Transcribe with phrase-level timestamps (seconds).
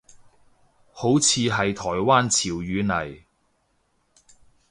[0.91, 3.21] 好似係台灣潮語嚟